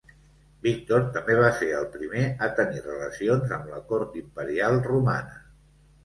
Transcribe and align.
Víctor 0.67 1.03
també 1.17 1.33
va 1.39 1.49
ser 1.57 1.67
el 1.79 1.83
primer 1.95 2.23
a 2.47 2.49
tenir 2.59 2.81
relacions 2.85 3.53
amb 3.57 3.67
la 3.73 3.81
cort 3.91 4.17
imperial 4.23 4.81
romana. 4.89 5.37